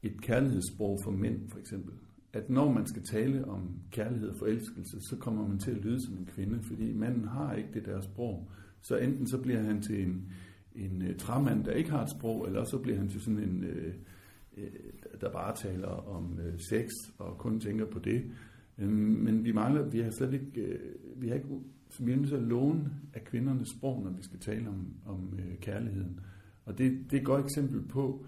[0.03, 1.93] et kærlighedssprog for mænd, for eksempel.
[2.33, 6.05] At når man skal tale om kærlighed og forelskelse, så kommer man til at lyde
[6.05, 8.49] som en kvinde, fordi manden har ikke det der sprog.
[8.81, 10.31] Så enten så bliver han til en,
[10.75, 13.63] en uh, træmand, der ikke har et sprog, eller så bliver han til sådan en,
[13.63, 13.93] uh,
[14.57, 18.23] uh, der bare taler om uh, sex og kun tænker på det.
[18.77, 20.79] Øhm, men vi mangler, vi har slet ikke,
[21.15, 21.47] uh, vi har ikke,
[21.89, 24.87] så vi er nødt til at låne af kvindernes sprog, når vi skal tale om,
[25.05, 26.19] om uh, kærligheden.
[26.65, 28.25] Og det, det er et godt eksempel på,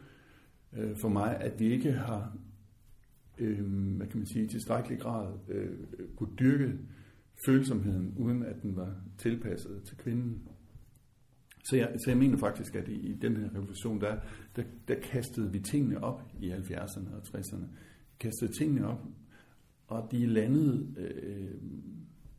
[0.96, 2.38] for mig, at vi ikke har,
[3.40, 5.78] øh, hvad kan man sige, i tilstrækkelig grad øh,
[6.16, 6.78] kunne dyrke
[7.46, 10.48] følsomheden, uden at den var tilpasset til kvinden.
[11.64, 14.18] Så jeg, så jeg mener faktisk, at i, i den her revolution, der,
[14.56, 17.66] der, der kastede vi tingene op i 70'erne og 60'erne.
[18.20, 19.06] Kastede tingene op,
[19.88, 21.62] og de landede, øh,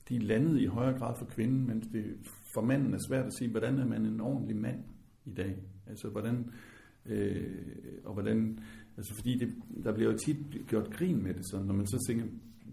[0.08, 2.04] de landede i højere grad for kvinden, mens det
[2.54, 4.84] for manden er svært at sige, hvordan er man en ordentlig mand
[5.24, 5.56] i dag?
[5.86, 6.50] Altså, hvordan,
[7.06, 7.46] øh,
[8.04, 8.58] og hvordan,
[8.96, 12.04] altså fordi det, der bliver jo tit gjort grin med det, så når man så
[12.08, 12.24] tænker,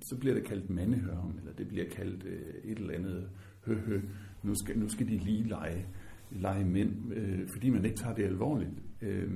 [0.01, 3.29] så bliver det kaldt mandehørm, eller det bliver kaldt øh, et eller andet,
[3.65, 4.01] hø, hø,
[4.43, 5.85] nu skal, nu skal de lige lege,
[6.31, 8.71] lege mænd, øh, fordi man ikke tager det alvorligt.
[9.01, 9.31] Øh,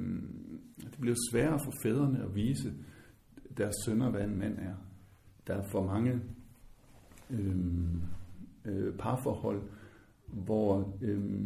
[0.77, 2.73] det bliver sværere for fædrene at vise
[3.57, 4.75] deres sønner, hvad en mand er.
[5.47, 6.21] Der er for mange
[7.29, 7.55] øh,
[8.65, 9.61] øh, parforhold,
[10.27, 11.41] hvor øh,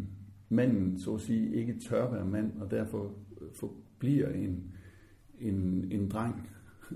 [0.49, 3.13] manden, så at sige, ikke tør være mand, og derfor
[3.59, 4.74] forbliver en,
[5.39, 6.49] en, en dreng,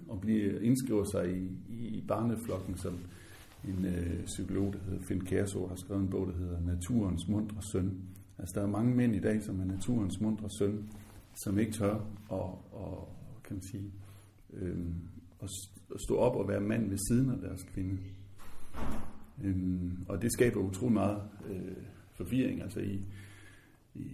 [0.07, 2.97] og blive, indskriver sig i, i barneflokken, som
[3.63, 7.61] en øh, psykolog, der hedder Finn Kærså, har skrevet en bog, der hedder Naturens mundre
[7.71, 8.01] søn.
[8.37, 10.89] Altså, der er mange mænd i dag, som er naturens mundre søn,
[11.35, 11.95] som ikke tør
[12.31, 13.91] at, og, kan man sige,
[14.53, 14.85] øh,
[15.43, 15.49] at
[16.07, 17.97] stå op og være mand ved siden af deres kvinde.
[19.43, 22.61] Øh, og det skaber utrolig meget øh, forvirring.
[22.61, 23.01] Altså i,
[23.95, 24.07] i,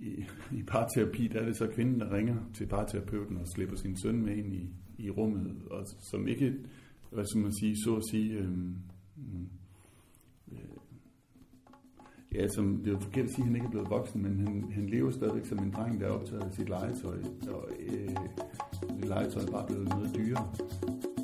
[0.00, 3.96] i, i parterapi, der er det så kvinden, der ringer til parterapeuten og slipper sin
[3.96, 6.54] søn med ind i, i rummet, og som ikke,
[7.10, 8.48] hvad skal man sige, så at sige, øh,
[10.52, 10.58] øh,
[12.34, 14.40] ja, som, det er jo forkert at sige, at han ikke er blevet voksen, men
[14.40, 18.16] han, han lever stadigvæk som en dreng, der er optaget af sit legetøj, og øh,
[19.02, 21.17] legetøj er bare blevet noget dyrere.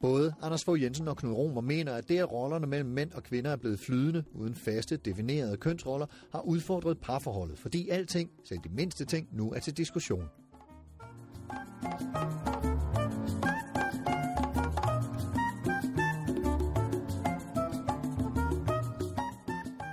[0.00, 3.22] Både Anders Fogh Jensen og Knud Romer mener, at det, at rollerne mellem mænd og
[3.22, 8.68] kvinder er blevet flydende, uden faste, definerede kønsroller, har udfordret parforholdet, fordi alting, selv de
[8.68, 10.28] mindste ting, nu er til diskussion.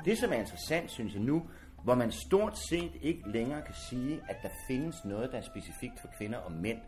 [0.06, 1.44] Det, som er interessant, synes jeg nu,
[1.84, 6.00] hvor man stort set ikke længere kan sige, at der findes noget, der er specifikt
[6.02, 6.80] for kvinder og mænd,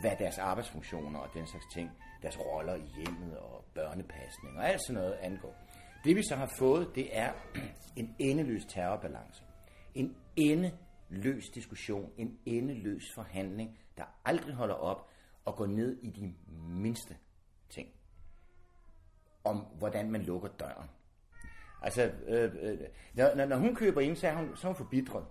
[0.00, 1.90] hvad deres arbejdsfunktioner og den slags ting,
[2.22, 5.56] deres roller i hjemmet og børnepasning og alt sådan noget angår.
[6.04, 7.32] Det vi så har fået, det er
[7.96, 9.42] en endeløs terrorbalance.
[9.94, 15.08] En endeløs diskussion, en endeløs forhandling, der aldrig holder op
[15.44, 17.16] og går ned i de mindste
[17.70, 17.88] ting.
[19.44, 20.90] Om hvordan man lukker døren.
[21.82, 22.78] Altså, øh, øh,
[23.14, 25.26] når, når hun køber ind, så er hun, så er hun forbitret.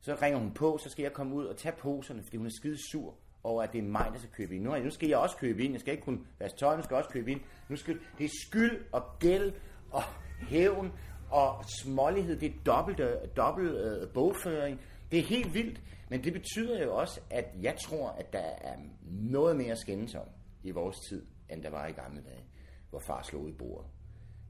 [0.00, 2.50] Så ringer hun på, så skal jeg komme ud og tage poserne, fordi hun er
[2.50, 4.64] skide sur over, at det er mig, der skal købe ind.
[4.64, 5.72] Nu, nu skal jeg også købe ind.
[5.72, 7.40] Jeg skal ikke kun vaske tøj, jeg skal også købe ind.
[7.68, 9.52] Nu skal, det er skyld og gæld
[9.90, 10.02] og
[10.48, 10.92] hævn
[11.30, 12.36] og smålighed.
[12.40, 14.80] Det er dobbelt, øh, dobbelt øh, bogføring.
[15.10, 15.82] Det er helt vildt.
[16.10, 18.76] Men det betyder jo også, at jeg tror, at der er
[19.10, 20.26] noget mere skændes om
[20.62, 22.44] i vores tid, end der var i gamle dage,
[22.90, 23.90] hvor far slog i bordet.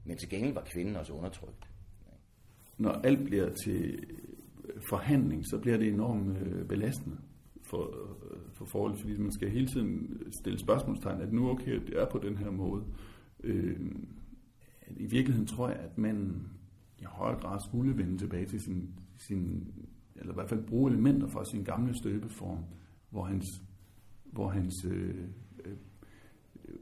[0.04, 1.68] Men til gengæld var kvinden også undertrykt.
[2.78, 4.06] Når alt bliver til
[4.88, 7.16] forhandling, så bliver det enormt øh, belastende
[7.72, 8.16] for,
[8.52, 9.18] for forholdsvis.
[9.18, 12.84] man skal hele tiden stille spørgsmålstegn, at nu okay, det er på den her måde.
[13.44, 13.80] Øh,
[14.96, 16.46] I virkeligheden tror jeg, at man
[16.98, 19.72] i højere grad skulle vende tilbage til sin, sin
[20.16, 22.58] eller i hvert fald bruge elementer fra sin gamle støbeform,
[23.10, 23.62] hvor hans,
[24.24, 25.24] hvor hans øh,
[25.64, 25.76] øh,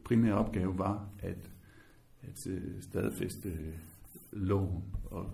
[0.05, 1.51] primære opgave var at,
[2.23, 3.75] at øh, stadfæste øh,
[4.33, 5.31] loven og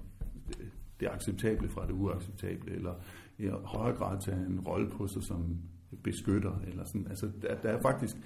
[1.00, 2.94] det acceptable fra det uacceptable, eller
[3.38, 5.58] i højere grad tage en rolle på sig som
[6.04, 6.60] beskytter.
[6.66, 7.06] Eller sådan.
[7.08, 8.16] Altså, der, der er faktisk,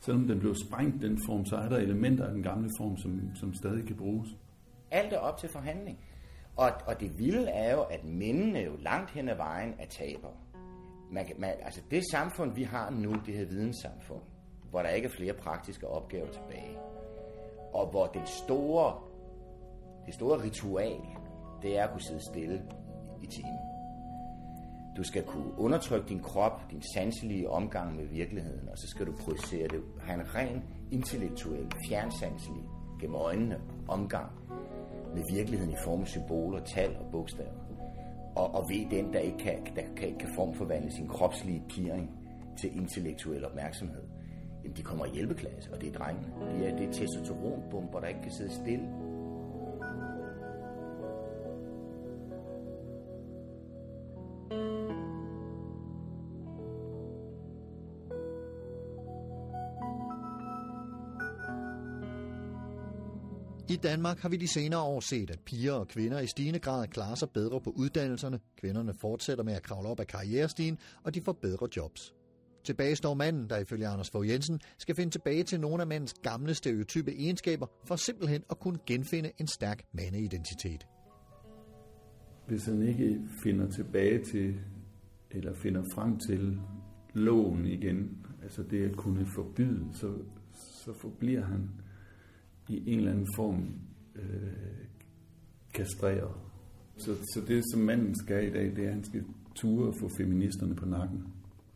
[0.00, 3.20] selvom den blev sprængt, den form, så er der elementer af den gamle form, som,
[3.34, 4.28] som stadig kan bruges.
[4.90, 5.98] Alt er op til forhandling.
[6.56, 10.28] Og, og det vilde er jo, at mændene jo langt hen ad vejen er taber.
[11.10, 14.22] Man, man, altså det samfund, vi har nu, det her videnssamfund,
[14.70, 16.78] hvor der ikke er flere praktiske opgaver tilbage,
[17.72, 18.98] og hvor den store,
[20.06, 21.00] det store ritual,
[21.62, 22.62] det er at kunne sidde stille
[23.22, 23.75] i timen.
[24.96, 29.12] Du skal kunne undertrykke din krop, din sanselige omgang med virkeligheden, og så skal du
[29.12, 32.62] projicere det, have en ren intellektuel, fjernsanselig,
[33.00, 34.30] gennem øjnene omgang
[35.14, 37.50] med virkeligheden i form af symboler, tal og bogstaver.
[38.36, 42.10] Og, og ved den, der ikke kan, der kan, kan formforvandle sin kropslige piring
[42.60, 44.02] til intellektuel opmærksomhed,
[44.64, 46.28] jamen de kommer i hjælpeklasse, og det er drengene.
[46.58, 48.88] Det er, det er testosteronbomber, der ikke kan sidde stille.
[63.76, 66.88] I Danmark har vi de senere år set, at piger og kvinder i stigende grad
[66.88, 71.20] klarer sig bedre på uddannelserne, kvinderne fortsætter med at kravle op ad karrierestigen, og de
[71.20, 72.14] får bedre jobs.
[72.64, 76.14] Tilbage står manden, der ifølge Anders Fogh Jensen skal finde tilbage til nogle af mandens
[76.22, 80.86] gamle stereotype egenskaber, for simpelthen at kunne genfinde en stærk mandeidentitet.
[82.46, 84.54] Hvis han ikke finder tilbage til,
[85.30, 86.58] eller finder frem til
[87.14, 90.14] loven igen, altså det at kunne forbyde, så,
[90.54, 91.70] så forbliver han
[92.68, 93.68] i en eller anden form
[94.14, 94.84] øh,
[95.74, 96.34] kastreret.
[96.96, 99.24] Så, så det, som manden skal i dag, det er, at han skal
[99.54, 101.24] ture få feministerne på nakken.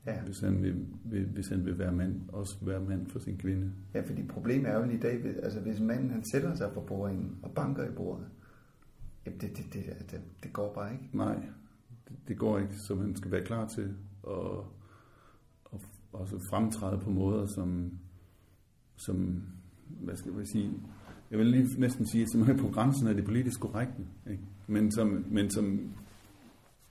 [0.06, 0.22] Ja.
[0.22, 3.72] Hvis, han vil, vil, hvis han vil være mand, også være mand for sin kvinde.
[3.94, 7.38] Ja, fordi problemet er jo i dag, altså hvis manden han sætter sig for bordringen
[7.42, 8.26] og banker i bordet,
[9.26, 11.08] jamen det, det, det, det, det går bare ikke.
[11.12, 11.34] Nej,
[12.08, 13.94] det, det går ikke, så man skal være klar til
[14.28, 14.64] at,
[15.72, 15.80] at
[16.12, 17.98] også fremtræde på måder, som,
[18.96, 19.42] som
[20.00, 20.70] hvad skal jeg sige,
[21.30, 24.42] jeg vil lige næsten sige, som er på grænsen af det politisk korrekte, ikke?
[24.66, 25.94] Men, som, men som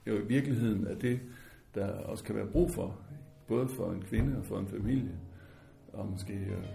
[0.08, 1.20] jo i virkeligheden er det,
[1.76, 2.96] der også kan være brug for,
[3.48, 5.12] både for en kvinde og for en familie,
[5.94, 6.66] og måske øh,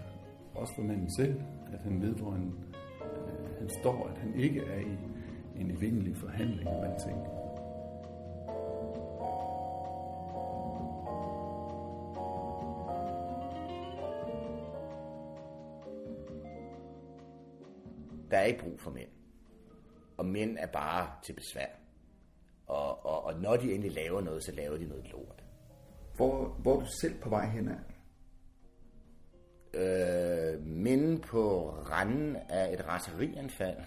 [0.55, 1.35] også for manden selv,
[1.73, 2.53] at han ved, hvor han,
[3.01, 4.97] øh, han står, at han ikke er i
[5.61, 7.44] en evindelig forhandling om alting.
[18.35, 19.09] Der er ikke brug for mænd.
[20.17, 21.65] Og mænd er bare til besvær.
[22.67, 25.43] Og, og, og når de endelig laver noget, så laver de noget lort.
[26.15, 27.77] Hvor, hvor er du selv på vej hen af?
[29.73, 33.77] Øh, mænd på randen af et raserianfald.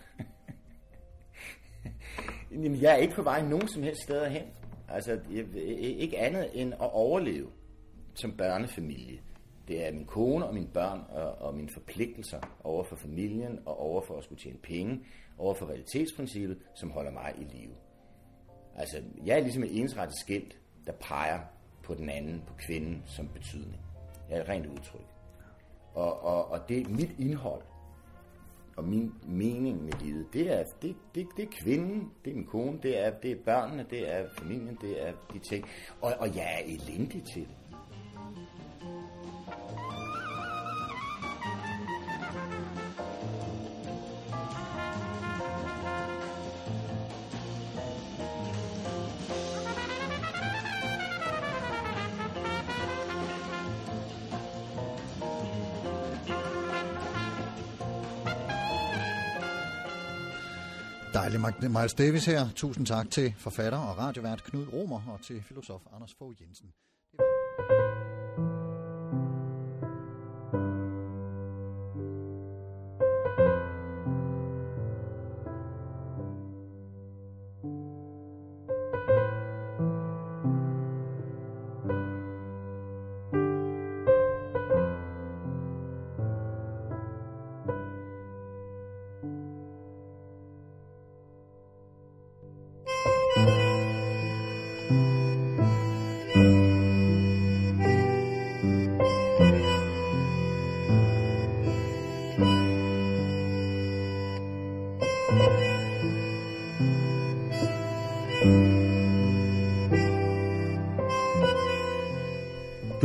[2.51, 4.47] Jamen, jeg er ikke på vej nogen som helst steder hen.
[4.89, 5.47] Altså, jeg,
[5.79, 7.51] ikke andet end at overleve
[8.15, 9.21] som børnefamilie.
[9.69, 13.81] Det er min kone og mine børn og, og mine forpligtelser over for familien og
[13.81, 15.01] over for at skulle tjene penge,
[15.39, 17.75] over for realitetsprincippet, som holder mig i live.
[18.77, 21.41] Altså, jeg er ligesom et ensrettet skilt, der peger
[21.83, 23.81] på den anden, på kvinden som betydning.
[24.31, 25.07] Jeg er et rent udtryk.
[25.95, 27.63] Og, og, og det er mit indhold
[28.79, 32.47] og min mening med livet, det er, det, det, det er kvinden, det er min
[32.47, 35.65] kone, det er, det er børnene, det er familien, det er de ting.
[36.01, 37.58] Og, og jeg er elendig til det.
[61.29, 62.49] Dejligt, Miles Davis her.
[62.57, 66.73] Tusind tak til forfatter og radiovært Knud Romer og til filosof Anders Fogh Jensen.
[67.13, 68.18] Det var...